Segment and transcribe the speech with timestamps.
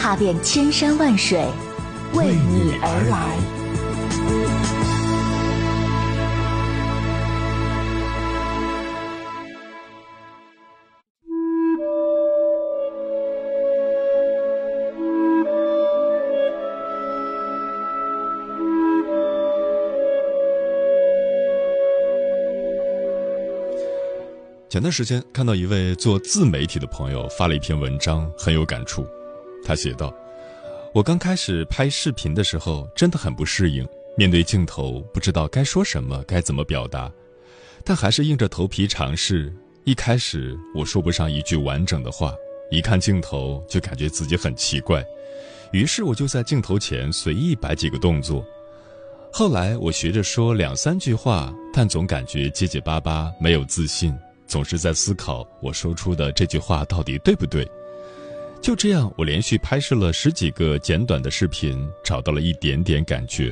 [0.00, 1.38] 踏遍千山万水，
[2.14, 3.36] 为你而来。
[24.70, 29.06] 前段时间看到一位做自媒体的朋友发了一篇文章，很有感触。
[29.64, 30.14] 他写道
[30.94, 37.10] ：“我刚开始拍视频的时候，真的很不适应，面对镜头不知道该说什么，该怎么表达，
[37.84, 39.52] 但还是硬着头皮尝试。
[39.84, 42.34] 一开始我说不上一句完整的话，
[42.70, 45.04] 一看镜头就感觉自己很奇怪，
[45.72, 48.44] 于是我就在镜头前随意摆几个动作。
[49.32, 54.14] 后来我学着说两三句话，但总感觉结结巴巴，没有自信。”
[54.50, 57.64] 总是在思考我说出的这句话到底对不对。
[58.60, 63.50] 就这样，我连续拍摄了十几个简短的视频，找到了一点点感觉。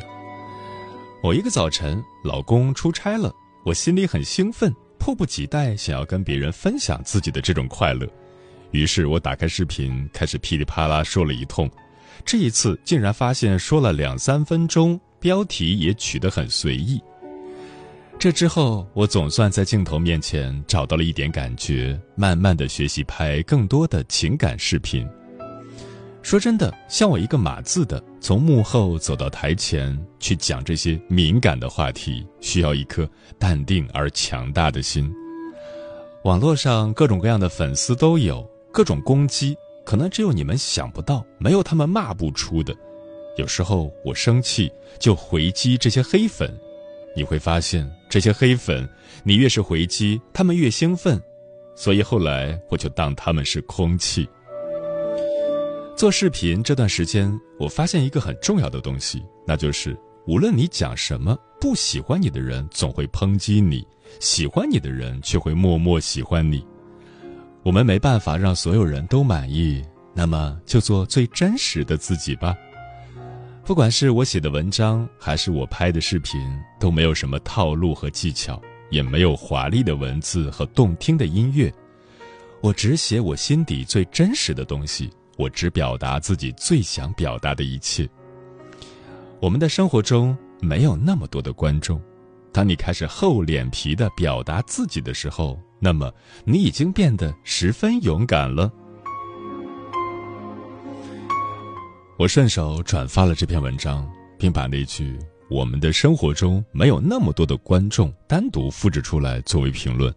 [1.23, 3.33] 某一个早晨，老公出差了，
[3.65, 8.07] 我心里很兴奋，迫不及待想要跟别人分享自己的这种快乐。
[8.71, 11.69] 于是我打开视频，开始噼里啪啦说了一通。
[12.25, 17.01] 这一次竟然发现说了两三分钟，标题也取得很随意。
[18.19, 25.09] 这之后，我总算在镜头面前找到了一点感觉，慢慢的学习拍更多的情感视频。
[26.21, 33.09] 说真的，像我一个码字的，从幕后走到台前去讲这些敏感的话题，需要一颗
[33.39, 35.09] 淡定而强大的心。
[36.25, 42.75] 网络上各种各样的粉丝都有，各种攻击，可能只有你们想不到，没有他们骂不出的。
[43.37, 44.69] 有时候我生气
[44.99, 46.53] 就回击这些黑粉。
[47.19, 48.89] 你会发现，这些黑粉，
[49.25, 51.21] 你越是回击，他们越兴奋，
[51.75, 54.29] 所以后来我就当他们是空气。
[55.97, 57.29] 做视频这段时间，
[57.59, 63.85] 我发现一个很重要的东西，那就是无论你讲什么，不喜欢你的人总会抨击你，
[64.21, 66.65] 喜欢你的人却会默默喜欢你。
[67.65, 69.85] 我们没办法让所有人都满意，
[70.15, 72.57] 那么就做最真实的自己吧。
[73.69, 76.41] 不管是我写的文章，还是我拍的视频，
[76.81, 78.59] 都没有什么套路和技巧，
[78.89, 81.71] 也没有华丽的文字和动听的音乐。
[82.63, 88.09] 我只写我心底最真实的东西，我只表达自己最想表达的一切。
[89.39, 92.01] 我们的生活中没有那么多的观众，
[92.51, 96.11] 当你开始厚脸皮的表达自己的时候，那么
[96.47, 98.73] 你已经变得十分勇敢了。
[102.19, 104.05] 我顺手转发了这篇文章，
[104.37, 105.17] 并把那句
[105.49, 110.13] “我们的生活中没有那么多的观众”单独复制出来作为评论。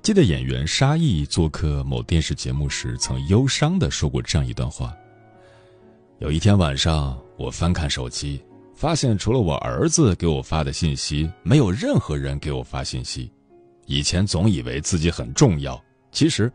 [0.00, 4.94] 记得演员沙溢做客某电视节目时，曾忧伤地说过这样一段话：
[6.20, 8.40] 有一天晚上，我翻看手机，
[8.76, 13.28] 发现除了我儿子给我发的信息，没有任何人给我发信息。
[13.86, 15.82] 以前总以为自己很重要，
[16.12, 16.50] 其实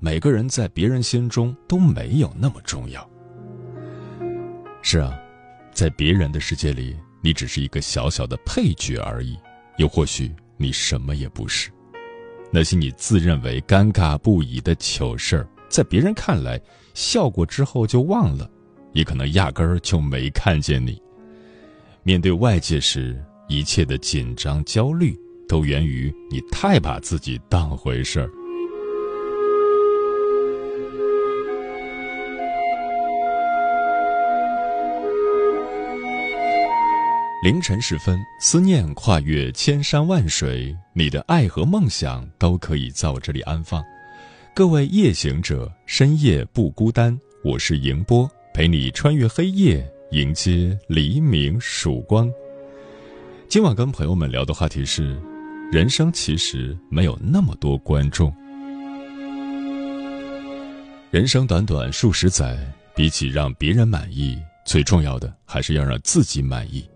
[0.00, 3.08] 每个人在别人心中都没有那么重要。
[4.82, 5.18] 是啊，
[5.72, 9.38] 在别人的世界里，你只是一个小小的配角而已，
[9.76, 11.70] 又或许你什么也不是。
[12.50, 16.60] 那些你自认为尴尬不已的糗事儿，在别人看来，
[16.94, 18.50] 笑过之后就忘了，
[18.92, 21.00] 也可能压根儿就没看见你。
[22.02, 25.16] 面对外界时，一切的紧张、焦虑，
[25.46, 28.30] 都源于你太把自己当回事儿。
[37.50, 43.82] 凌晨时分，思念跨越千山万水，你的爱和梦想都可以在我这里安放。
[44.54, 52.30] 各位夜行者，深夜不孤单，我是迎波，陪你穿越黑夜，迎接黎明曙光。
[53.48, 55.20] 今晚跟朋友们聊的话题是：
[55.72, 58.32] 人生其实没有那么多观众。
[61.10, 62.56] 人生短短数十载，
[62.94, 66.88] 比起让别人满意，最重要的还是要让自己满意。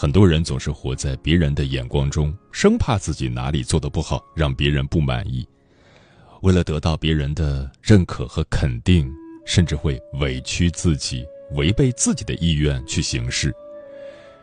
[0.00, 5.44] 很多人总是活在别人的眼光中，生怕自己哪里做的不好，让别人不满意。
[6.42, 9.10] 为了得到别人的认可和肯定，
[9.44, 13.52] 甚至会委屈自己，违背自己的意愿去行事。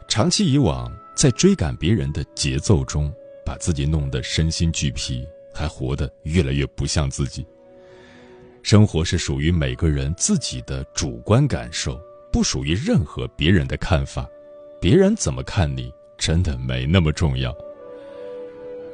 [0.10, 3.10] 长期以往，在追赶别人的节奏中，
[3.46, 7.48] 把自己弄得身心俱疲，还活得越来越不像自己。
[8.62, 11.98] 生活是属于每个人自己的主观感受，
[12.30, 14.28] 不属于任何别人的看法。
[14.86, 17.52] 别人怎么看你，真的没那么重要。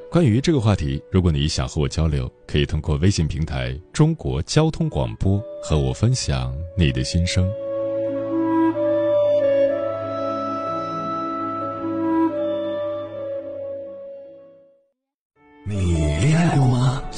[0.10, 7.46] 关于这个话题，如果你想和我交流，可以通过微信平台“中国交通广播”和我分享你的心声。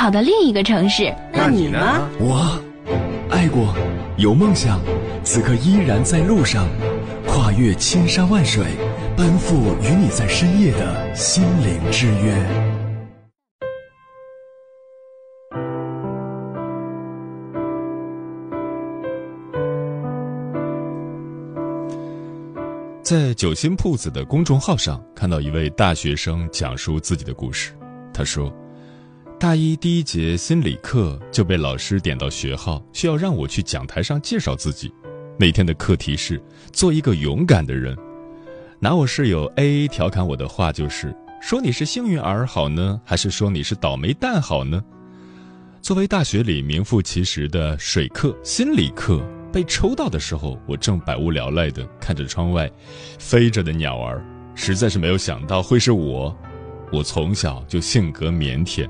[0.00, 1.14] 跑到另一个城市。
[1.30, 1.78] 那你呢？
[2.18, 2.58] 我
[3.28, 3.74] 爱过，
[4.16, 4.80] 有梦想，
[5.22, 6.66] 此刻依然在路上，
[7.26, 8.64] 跨越千山万水，
[9.14, 12.34] 奔赴与你在深夜的心灵之约。
[23.02, 27.74] 在九心铺子的公众号上看到一位大学生讲述自己的故事，
[28.14, 28.50] 他说。
[29.40, 34.92] 大一第一节心理课就被老师点到学号，需要让我去讲台上介绍自己。
[35.38, 36.38] 那天的课题是
[36.74, 37.96] 做一个勇敢的人。
[38.78, 44.84] 拿我室友 A 调侃我的话就是：说你是幸运儿好呢，还是说你是倒霉蛋好呢？
[45.80, 52.70] 作为大学里名副其实的水课心理课，被抽到的时候，我正百无聊赖地看着窗外
[53.18, 54.22] 飞着的鸟儿，
[54.54, 56.36] 实在是没有想到会是我。
[56.92, 58.86] 我从小就性格腼腆。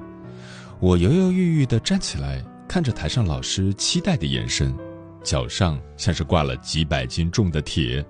[0.81, 4.75] 我犹犹豫豫地站起来，看着台上老师期待的眼神，
[5.23, 8.03] 脚上像是挂了几百斤重的铁，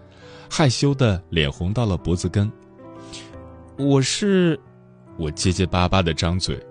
[0.48, 2.50] 害羞的脸红到了脖子根。
[3.76, 4.58] 我是，
[5.18, 6.64] 我结结巴巴的张嘴，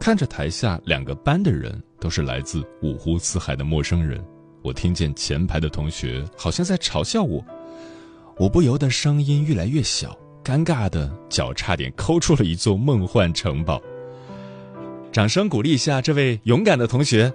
[0.00, 4.24] 看着台下两个班的人都是来自五湖四海的陌生人，
[4.62, 7.44] 我听见前排的同学好像在嘲笑我，
[8.38, 13.78] 我不由得声音越来越小，尴尬的脚差点抠出了一座梦幻城堡。
[15.14, 17.32] 掌声鼓励一下这位勇敢的同学。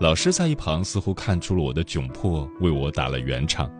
[0.00, 3.70] 老师在一旁似乎看出了我的窘迫，为我打了圆场。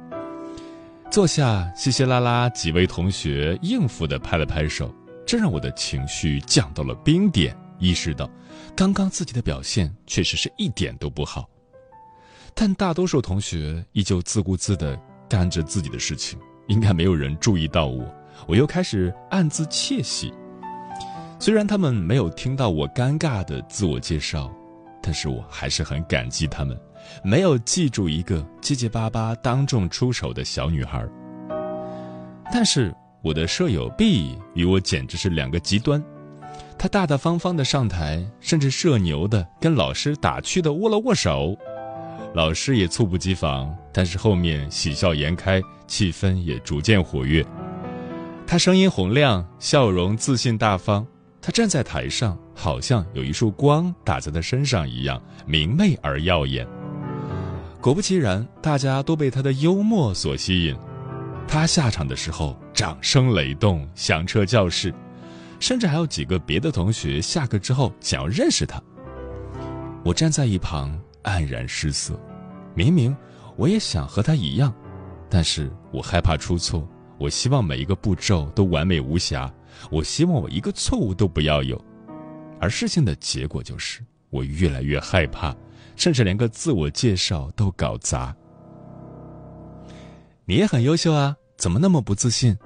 [1.10, 4.94] 坐下，稀稀拉拉几位同学应付的拍了拍手，
[5.26, 8.30] 这让我的情绪降到了冰点，意识到，
[8.76, 11.48] 刚刚自己的表现确实是一点都不好。
[12.52, 18.04] 但大多数同学依旧自顾自的干着自己的事情，应该没有人注意到我。
[18.46, 20.30] 我又开始暗自窃喜。
[21.40, 24.52] 虽然他们没有听到我尴尬的自我介绍，
[25.00, 26.76] 但是我还是很感激他们，
[27.22, 31.06] 没有记住一个结结巴巴当众出丑的小女孩。
[32.52, 32.92] 但是
[33.22, 36.02] 我的舍友 B 与我简直是两个极端，
[36.76, 41.56] 他大大方方的上台，甚至社牛的跟老师打趣的握了握手，
[42.34, 47.46] 老师也猝不及防，但是后面喜笑颜开，气氛也逐渐活跃。
[48.44, 51.06] 他声音洪亮，笑容自信大方。
[51.48, 56.68] 他站在台上，好像有一束光打在他身上一样明媚而耀眼。
[57.80, 60.76] 果不其然，大家都被他的幽默所吸引。
[61.48, 64.94] 他下场的时候，掌声雷动，响彻教室，
[65.58, 68.78] 甚至还有几个别的同学下课之后想要认识他。
[70.04, 72.20] 我站在一旁黯然失色。
[72.74, 73.16] 明明
[73.56, 74.70] 我也想和他一样，
[75.30, 76.86] 但是我害怕出错，
[77.16, 79.50] 我希望每一个步骤都完美无瑕。
[79.90, 81.82] 我希望我一个错误都不要有，
[82.60, 85.54] 而事情的结果就是我越来越害怕，
[85.96, 88.34] 甚至连个自我介绍都搞砸。
[90.44, 92.56] 你也很优秀啊，怎么那么不自信？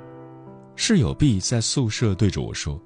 [0.75, 2.81] 室友 B 在宿舍对着我说：“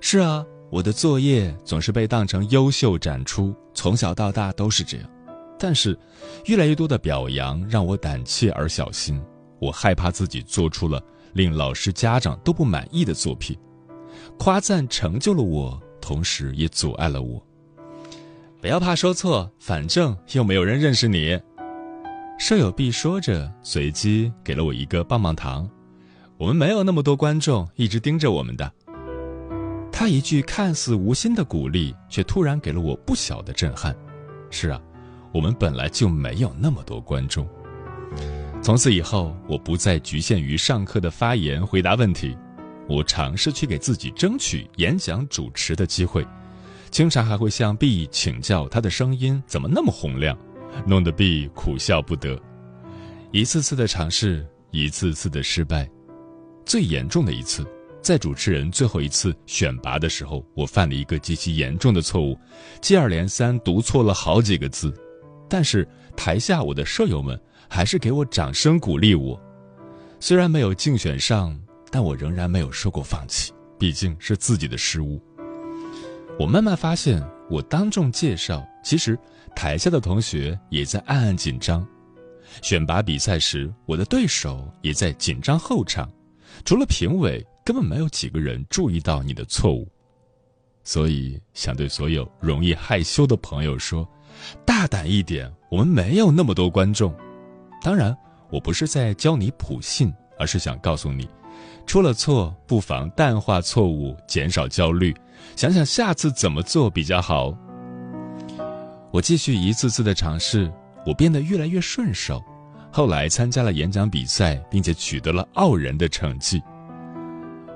[0.00, 5.10] 是啊，我的作业总是被当成优秀展出，从小到大都是这样。
[5.58, 5.98] 但是，
[6.46, 9.22] 越来越多的表扬让我胆怯而小心，
[9.58, 11.02] 我害怕自己做出了。”
[11.36, 13.54] 令老师、家长都不满意的作品，
[14.38, 17.40] 夸赞成就了我，同时也阻碍了我。
[18.58, 21.38] 不要怕说错，反正又没有人认识你。
[22.38, 25.68] 舍友 B 说着，随机给了我一个棒棒糖。
[26.38, 28.72] 我们没有那么多观众一直盯着我们的。
[29.92, 33.94] 他一句看似无心的鼓励，却突然给了我不小的震撼。
[34.50, 34.80] 是啊，
[35.34, 37.46] 我们本来就没有那么多观众。
[38.66, 42.36] 从此以后，我不再局限于上课的发言回答问题，
[42.88, 46.26] 我尝试去给自己争取演讲主持的机会，
[46.90, 50.36] 经常还会向 B 请教他的声音怎么那么洪亮，
[50.84, 52.36] 弄得 B 苦笑不得。
[53.30, 55.88] 一次次的尝试，一次次的失败，
[56.64, 57.64] 最严重的一次，
[58.02, 62.36] 在主持人最后一次选拔的时候，我犯了一个极其严重的错误，
[62.82, 64.92] 接二连三读错了好几个字，
[65.48, 69.40] 但是台下我的舍友们还是给我掌声鼓励我。
[70.20, 71.58] 虽然没有竞选上，
[71.90, 75.20] 但我仍然没有说过放弃，毕竟是自己的失误。
[76.38, 79.18] 我慢慢发现，我当众介绍，其实
[79.54, 81.86] 台下的同学也在暗暗紧张。
[82.62, 86.10] 选拔比赛时，我的对手也在紧张候场，
[86.64, 89.86] 除了评委，根本没有几个人注意到你的错误。
[90.84, 94.08] 所以，想对所有容易害羞的朋友说：
[94.64, 97.14] 大胆一点，我们没有那么多观众。
[97.86, 98.12] 当然，
[98.50, 101.28] 我不是在教你普信，而是想告诉你，
[101.86, 105.14] 出了错不妨淡化错误，减少焦虑，
[105.54, 107.56] 想想下次怎么做比较好。
[109.12, 110.68] 我继续一次次的尝试。
[111.06, 112.42] 我变得越来越顺手，
[112.90, 116.60] 后来参加了演讲比赛，并且取得了傲人的成绩。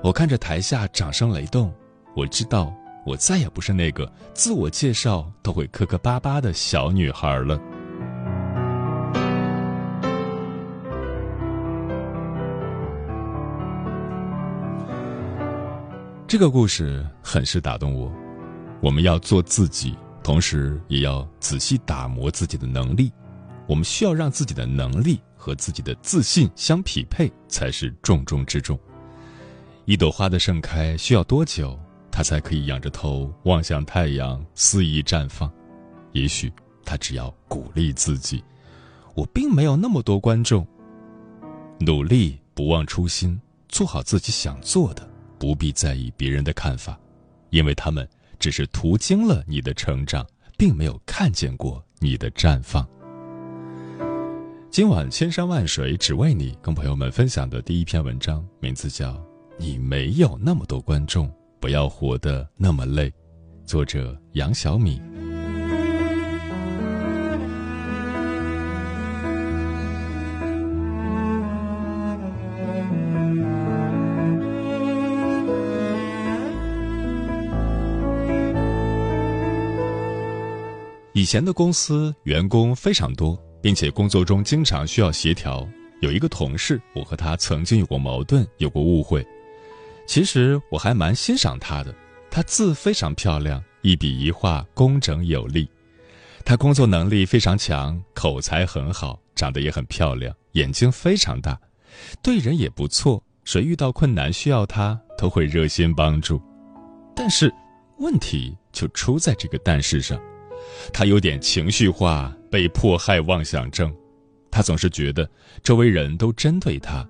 [0.03, 1.73] 我看着台下掌声雷动，
[2.17, 2.75] 我知道
[3.05, 7.57] 我再也不是那个自我介绍都会磕磕巴巴的小女孩了。
[16.31, 18.09] 这个故事很是打动我。
[18.81, 23.11] 我们要做自己，同时也要仔细打磨自己的能力。
[23.67, 28.79] 我们需要让自己的能力和自己的自信相匹配，才是重中之重。
[29.83, 31.77] 一朵花的盛开需要多久，
[32.09, 35.51] 它才可以仰着头望向太阳，肆意绽放？
[36.13, 36.49] 也许
[36.85, 38.41] 它只要鼓励自己
[39.15, 40.65] ：“我并没有那么多观众。”
[41.81, 45.05] 努力不忘初心，做好自己想做的，
[45.41, 46.95] 不必在意别人的看法，
[47.49, 48.07] 因为他们
[48.37, 50.23] 只是途经了你的成长，
[50.55, 52.87] 并没有看见过你的绽放。
[54.69, 59.13] 今晚千山万水只为你，跟朋友们分享的第一篇文章，名字叫
[59.57, 61.27] 《你没有那么多观众，
[61.59, 63.09] 不要活得那么累》，
[63.65, 65.01] 作者杨小米。
[81.21, 83.39] 以前的公司员工非常多。
[83.61, 85.67] 并且工作中经常需要协调。
[86.01, 89.25] 有一个同事，我和他曾经有过矛盾，有过误会。
[90.07, 91.93] 其实我还蛮欣赏他的，
[92.31, 95.69] 他字非常漂亮，一笔一画工整有力。
[96.43, 101.55] 他工作能力非常强，口才很好，长得也很漂亮，眼睛非常大，
[102.23, 103.23] 对人也不错。
[103.43, 106.41] 谁遇到困难需要他，都会热心帮助。
[107.15, 107.53] 但是
[107.99, 110.19] 问题就出在这个“但是”上。
[110.93, 113.93] 他有点情绪化，被迫害妄想症。
[114.49, 115.29] 他总是觉得
[115.63, 117.07] 周围人都针对他。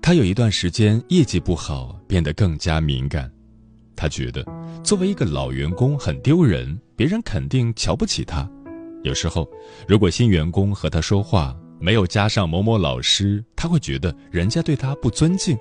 [0.00, 3.30] 他有一段时间业绩不好，变得更加敏感。
[3.94, 4.44] 他觉得
[4.82, 8.50] 作为一个老员工很丢人，别人肯定瞧不起他。
[9.04, 9.48] 有时候，
[9.86, 15.56] 如果新员工和他说话没有加上某某老师，他会觉得人家对他不尊敬。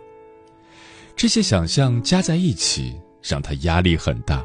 [1.16, 4.44] 这些想象加在一起，让他压力很大。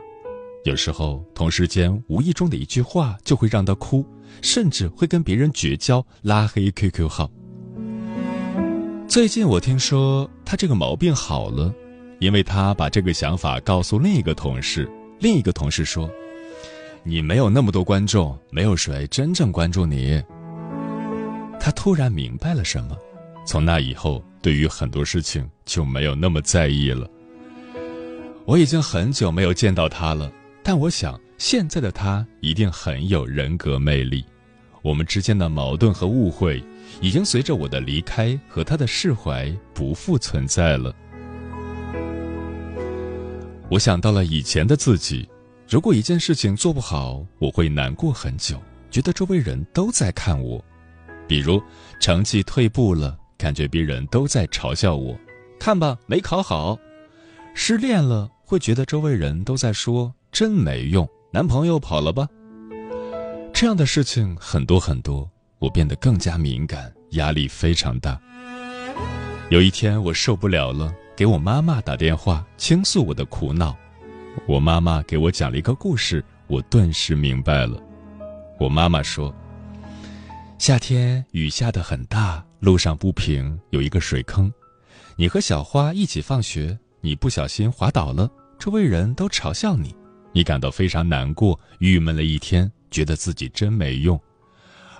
[0.66, 4.04] 有时候，同事间无意中的一句话就会让他哭，
[4.42, 7.30] 甚至会跟别人绝交、拉黑 QQ 号。
[9.06, 11.72] 最近我听说他这个毛病好了，
[12.18, 16.10] 因为他把这个想法告诉另一个同事，另一个同事说
[17.04, 20.20] ：“你没有那么多观众，没有谁真正关注你。”
[21.60, 22.98] 他突然明白了什么，
[23.46, 27.08] 从那以后，对于很多事情就没有那么在意了。
[28.44, 30.28] 我已经很久没有见到他了。
[30.68, 34.24] 但我想，现在的他一定很有人格魅力。
[34.82, 36.60] 我们之间的矛盾和误会，
[37.00, 40.92] 已经随着我的离开和他的释怀不复存在了。
[43.70, 45.28] 我想到了以前的自己，
[45.68, 50.60] 如果一件事情做不好，我会难过很久，觉得周围人都在看我。
[51.28, 51.62] 比如
[52.00, 55.16] 成绩退步了，感觉别人都在嘲笑我，
[55.60, 56.76] 看吧，没考好；
[57.54, 60.12] 失恋了，会觉得周围人都在说。
[60.38, 62.28] 真没用，男朋友跑了吧？
[63.54, 65.26] 这样的事情很多很多，
[65.58, 68.20] 我变得更加敏感，压力非常大。
[69.48, 73.74] 有一天我受不了了，给我妈妈打电话倾诉我的苦恼。
[74.46, 77.82] 我妈妈给我讲了一个故事，我顿时明白了。
[78.60, 79.34] 我妈妈说
[80.60, 84.52] ：“夏天雨下得很大，路上不平，有一个水坑。
[85.16, 89.95] 你和小花一起放学，你不小心滑倒了，周围人都嘲笑你，
[90.36, 94.20] 你感到非常难过，郁闷了一天，觉得自己真没用。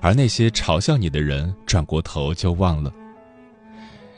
[0.01, 2.91] 而那些嘲笑你的人，转过头就忘了。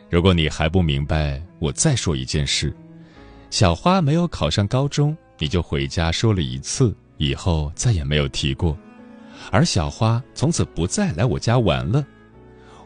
[0.08, 2.72] 如果你还不明白，我再说一件事：
[3.50, 8.78] 小花没有考上高中，你就回家说了一次，以后再也没有提过。
[9.50, 12.06] 而小花从此不再来我家玩了。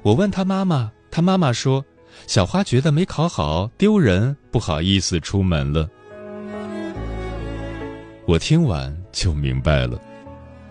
[0.00, 1.84] 我问她妈妈，她妈妈说，
[2.26, 5.86] 小花觉得没考好丢人，不好意思出门了。
[8.32, 10.00] 我听完就明白了，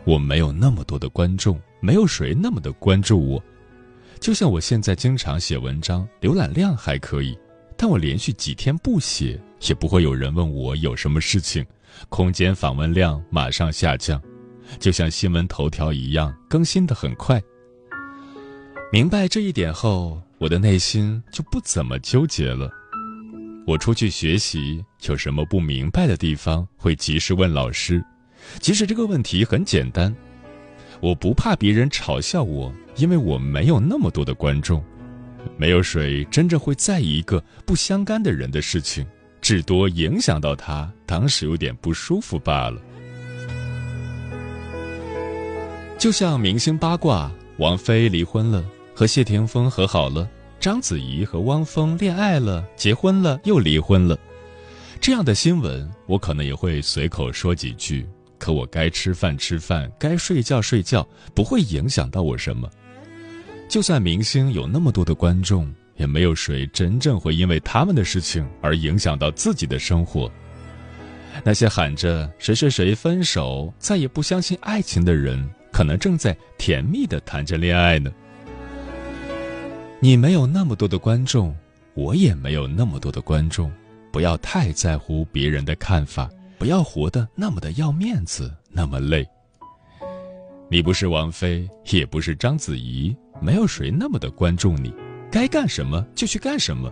[0.04, 3.44] 我没有那么多的观众，没有谁那么的关注我。
[4.20, 7.38] 就像我现在经常写文章，浏览量还可以，
[7.78, 11.64] 但我连续几天不写，也不会有人问我有什么事情，
[12.10, 14.20] 空间访问量马上下降，
[14.80, 17.40] 就像新闻头条一样，更新的很快。
[18.92, 22.72] 明白这一点后，我的内心就不怎么纠结了。
[23.66, 28.04] 我出去学习，有什么不明白的地方，会及时问老师，
[28.60, 30.14] 即使这个问题很简单。
[31.00, 34.84] 我不怕别人嘲笑我，因为我没有那么多的观众，
[35.58, 39.06] 没有谁真正会在意一个不相干的人的事情，
[39.42, 42.82] 至多影响到他当时有点不舒服罢了。
[45.98, 50.28] 就像明星八卦，王菲离婚了，和谢霆锋和好了；
[50.62, 54.16] 章子怡和汪峰恋爱了，结婚了又离婚了，
[55.00, 58.08] 这样的新闻，我可能也会随口说几句。
[58.38, 62.70] 可我该吃饭吃饭，该睡觉睡觉，不会影响到我什么。
[63.68, 70.32] 就算明星有那么多的观众，也没有谁真正会因为他们的事情而影响到自己的生活。
[71.44, 78.12] 那些喊着谁谁谁分手，再也不相信爱情的人，可能正在甜蜜的谈着恋爱呢。
[80.04, 81.56] 你没有那么多的观众，
[81.94, 83.72] 我也没有那么多的观众，
[84.12, 86.28] 不要太在乎别人的看法。
[86.58, 89.24] 不要活得那么的要面子，那么累。
[90.72, 94.92] 你不是王菲，也不是章子怡，没有谁那么的关注你。
[95.32, 96.92] 该干什么就去干什么，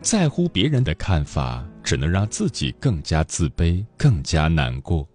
[0.00, 5.06] 在乎别人的看法，只能让自己更加自卑，更加难过。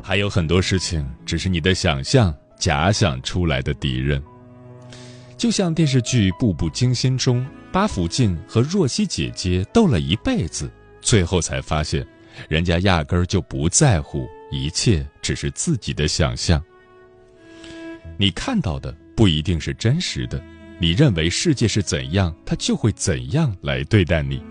[0.00, 4.22] 还有很多事情，只是你的想象假想出来的敌人。
[5.44, 12.02] 就像电视剧《步步惊心》中，八福晋和若曦姐姐斗了一辈子，最后才发现。
[12.48, 16.64] 人家压根儿就不在乎，一切只是自己的想象。
[18.16, 20.42] 你看到的不一定是真实的，
[20.78, 24.42] 你认为世界是怎样，它就会怎样来对待你。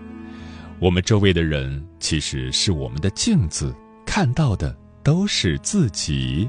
[0.78, 3.74] 我们周围的人其实是我们的镜子，
[4.06, 6.48] 看到的都是自己。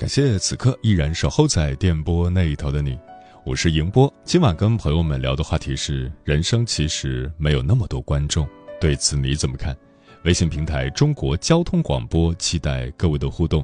[0.00, 2.98] 感谢此刻依然守候在电波那一头的你，
[3.44, 4.10] 我是迎波。
[4.24, 8.48] 今晚跟朋友们聊的话题是：人生其实没有那么多观众，
[8.80, 9.76] 对此你怎么看？
[10.24, 13.62] 微信平台中国交通广播，期待各位的互动。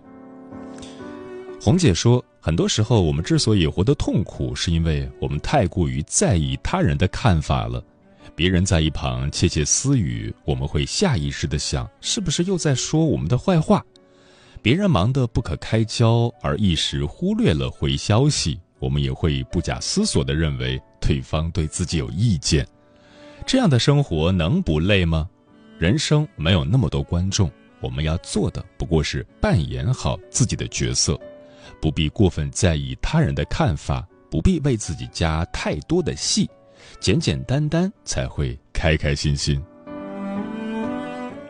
[1.59, 7.83] 红姐说，很多时候我们之所以活得痛苦，是因为我们太过于在意他人的看法了。
[8.35, 13.83] 别人在一旁窃窃私语，我们会下意识的想，是不是又在说我们的坏话？
[14.67, 22.67] 别人忙得不可开交，而一时忽略了回消息，我们也会不假思索地认为对方对自己有意见。
[23.47, 25.31] 这样的生活能不累吗？
[25.79, 27.49] 人生没有那么多观众，
[27.79, 31.17] 我们要做的不过是扮演好自己的角色，
[31.81, 36.51] 不必过分在意他人的看法，不必为自己加太多的戏，
[36.99, 39.63] 简简单单才会开开心心。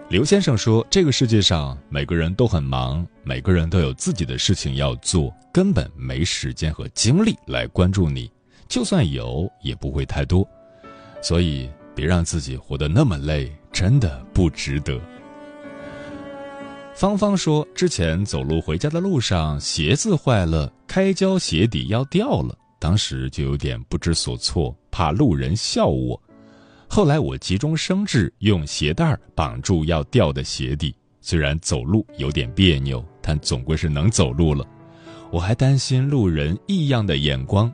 [0.09, 8.31] 刘先生说：“这个世界上每个人都很忙，每个人都有自己的事情要做，根本没时间和精力来关注你。
[8.69, 10.49] 就算有，也不会太多。
[11.21, 14.97] 所以，别让自己活得那么累，真的不值得。”
[16.95, 26.23] 芳芳说：“之前走路回家的路上，鞋子坏了，开胶鞋底要掉了。”当时就有点不知所措，怕路人笑我。
[26.89, 30.95] 后来我急中生智，用鞋带绑住要掉的鞋底。
[31.21, 34.65] 虽然走路有点别扭，但总归是能走路了。
[35.31, 37.73] 我还担心路人异样的眼光，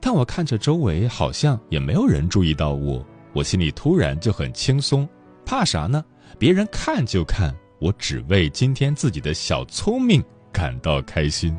[0.00, 5.06] 但我看着周围好像也没有人注意到我，我心里突然就很轻松。
[5.44, 6.02] 怕啥呢？
[6.38, 11.54] 别人看就看，我只为今天自己的小聪明感到开心。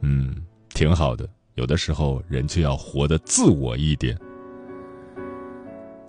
[0.00, 0.34] 嗯，
[0.74, 1.28] 挺好的。
[1.54, 4.18] 有的时候人就要活得自我一点。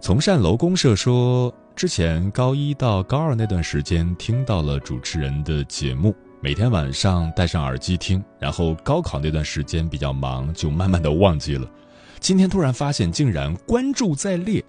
[0.03, 8.21] 从善楼公社说，之前高一到高二那段时间听到了主持人的节目，每天晚上戴上耳机听。
[8.37, 11.65] 然后高考那段时间比较忙，就慢慢的忘记了。
[12.19, 14.61] 今天突然发现，竟然关注在列，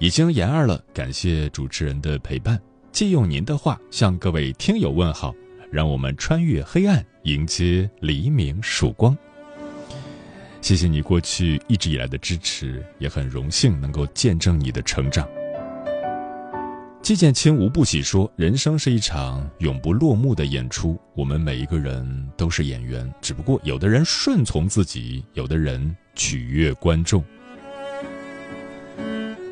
[0.00, 0.82] 已经研二了。
[0.92, 5.32] 感谢主持人的陪伴，借用您的话向各位听友问好，
[5.70, 9.16] 让我们穿越黑暗，迎接黎明曙光。
[10.60, 15.26] 谢谢你过去一直以来的支持，也很荣幸能够见证你的成长。
[17.00, 27.24] 季建清无不喜说：“人生是一场永不落幕的演出，我们每一个人都是演员，只不过有的人顺从自己，有的人取悦观众。”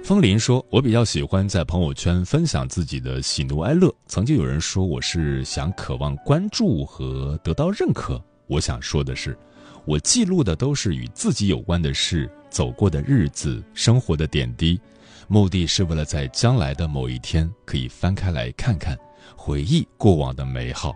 [0.04, 3.90] 风林说：“我比较喜欢在朋友圈分享自己的喜怒哀乐。
[4.06, 9.38] 曾经有人说我是想渴望关注和得到认可，我想说的是。”
[9.86, 14.80] 我记录的都是与自己有关的事，走过的日子，生活的点滴，
[15.28, 18.98] 目的是为了在将来的某一天可以翻开来看看，
[19.36, 20.92] 回忆过往的美好。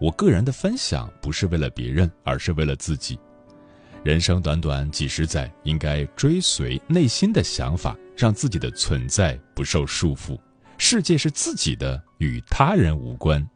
[0.00, 3.18] 我个人的分享不是为了别人，而是为了自己。
[4.02, 10.38] 人生短短几十载，应该追随内心的想法，让自己的存在不受束缚。
[10.78, 13.46] 世界是自己的，与他人无关。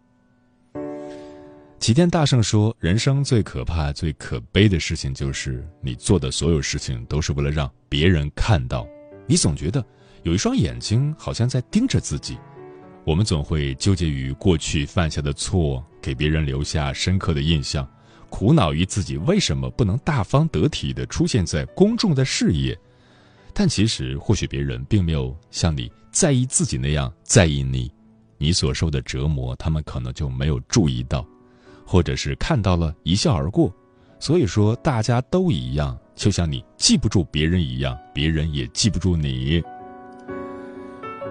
[1.85, 8.89] 齐天大圣说：“人生最可怕、最可悲的事情，就是你做的所有事情都是为了让别人看到。
[9.27, 9.85] 你总觉得
[10.23, 12.39] 有一双眼睛好像在盯着自己。
[13.05, 17.87] 我们总会纠结于过去犯下的错，给别人留下深刻的印象，
[18.31, 22.75] 苦恼于自己为什么不能大方得体的出现在公众的视野。
[23.53, 27.93] 但其实，或许别人并没有像你在意自己那样在意你，
[28.39, 31.23] 你所受的折磨，他们可能就没有注意到。”
[31.85, 33.73] 或者是看到了一笑而过，
[34.19, 39.63] 所以说大家都一样，就像你记不住别人一样，别人也记不住你。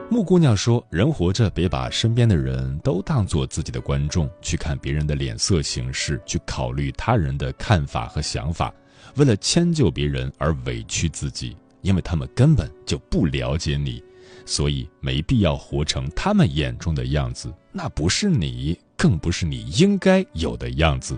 [0.09, 8.71] 木姑娘说：“人活着，别把身边的人都当做自己的观众，去看别人的脸色行事，去考虑他人的看法和想法，
[9.15, 14.03] 为了迁就别人而委屈自己，因为他们根本就不了解你，
[14.45, 21.17] 所以没必要活成他们眼中的样子，那不是你。”更不是你应该有的样子。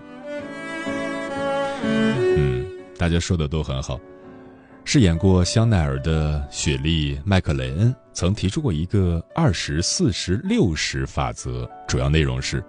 [1.84, 2.66] 嗯，
[2.98, 4.00] 大家说的都很好。
[4.84, 12.60] 饰演过香奈儿的雪莉·麦克雷恩曾提出过一个二十四十六十法则，主要内容是：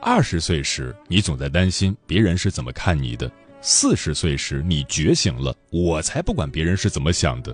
[0.00, 3.28] 二十岁时你总在担心别人是怎么看你的；
[3.60, 7.52] 四十岁时你觉醒了，我才不管别人是怎么想的；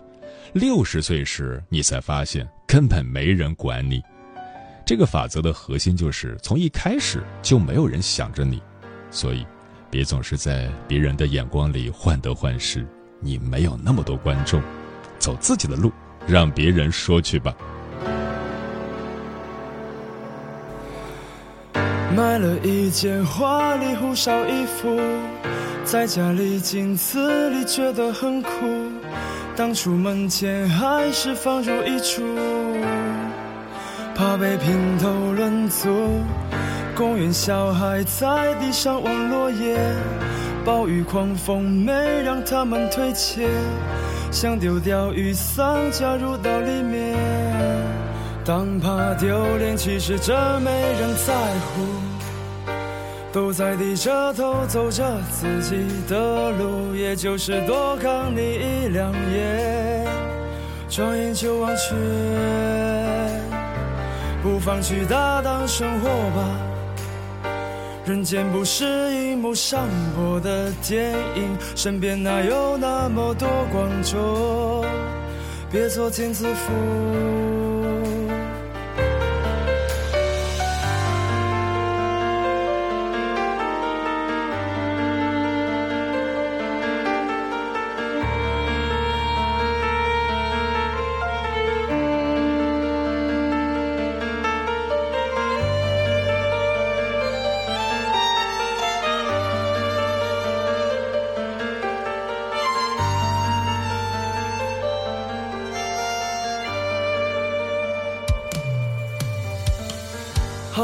[0.52, 4.02] 六十岁时你才发现根本没人管你。
[4.88, 8.58] 这个法则的核心就是从一开始就没有人想着你，
[9.10, 9.46] 所以
[9.90, 12.86] 别总是在别人的眼光里患得患失。
[13.20, 14.62] 你没有那么多观众，
[15.18, 15.92] 走自己的路，
[16.26, 17.54] 让别人说去吧。
[22.16, 24.98] 买了一件花里胡哨衣服，
[25.84, 28.50] 在家里镜子里觉得很酷，
[29.54, 32.22] 当出门前还是放入衣橱。
[34.18, 35.88] 怕被评头论足，
[36.96, 39.78] 公园小孩在地上玩落叶，
[40.64, 41.92] 暴雨狂风没
[42.24, 43.48] 让他们退怯，
[44.32, 47.16] 想丢掉雨伞加入到里面，
[48.44, 51.32] 当怕丢脸，其实真没人在
[51.68, 52.72] 乎，
[53.32, 55.76] 都在低着头走着自己
[56.08, 60.04] 的路，也就是多看你一两眼，
[60.88, 62.87] 转眼就忘却。
[64.48, 66.42] 不妨去大胆生活吧，
[68.06, 74.86] 人间不是一幕上播的电影，身边哪有那么多观众？
[75.70, 77.57] 别作茧自缚。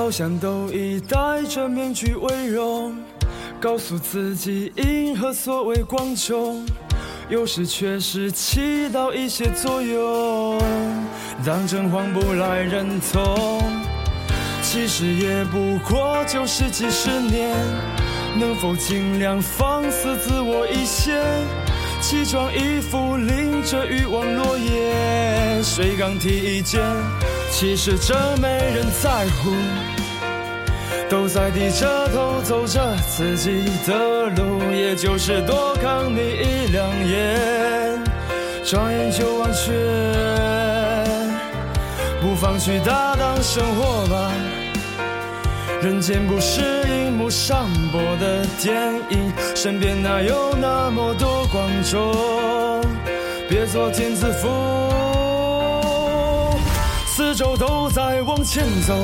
[0.05, 2.95] 好像都已戴着面具伪容，
[3.59, 6.63] 告诉自己迎合所谓光中，
[7.31, 10.61] 有时却是起到一些作用。
[11.43, 13.63] 当真慌不来认同，
[14.61, 17.57] 其实也不过就是几十年，
[18.39, 21.19] 能否尽量放肆自我一些？
[22.03, 26.79] 奇装异服，淋着欲望落叶，谁刚提意见？
[27.51, 29.51] 其实这没人在乎，
[31.15, 38.03] 都在低着头走着自己的路，也就是多看你一两眼，
[38.65, 39.71] 转眼就忘却。
[42.21, 44.33] 不妨去大胆生活吧，
[45.81, 48.75] 人间不是荧幕上播的电
[49.11, 52.13] 影，身边哪有那么多观众？
[53.49, 54.49] 别做天字符，
[57.07, 58.97] 四周都在往前走，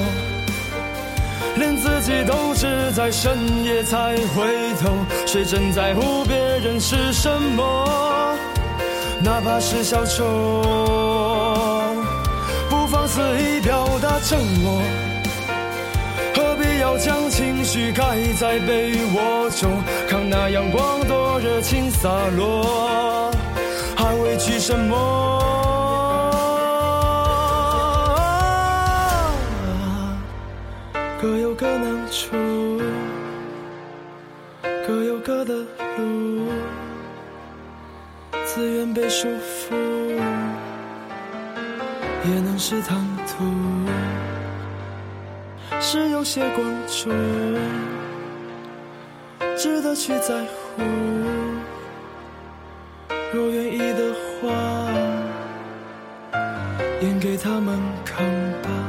[1.56, 4.90] 连自己都只在深夜才回头。
[5.26, 8.36] 谁真在乎别人是什么？
[9.22, 11.16] 哪怕是小丑。
[13.12, 14.80] 肆意表达承诺，
[16.32, 18.04] 何必要将情绪盖
[18.38, 19.82] 在被窝中？
[20.08, 23.32] 看那阳光多热情洒落，
[23.96, 25.69] 还委屈什么？
[31.60, 32.30] 各难处，
[34.86, 35.52] 各有各的
[35.98, 36.48] 路，
[38.46, 39.74] 自愿被束缚。
[42.24, 43.44] 也能是唐突，
[45.82, 47.10] 是有些关注，
[49.54, 50.82] 值得去在乎。
[53.34, 54.48] 若愿意的话，
[57.02, 58.24] 演给他们看
[58.62, 58.79] 吧。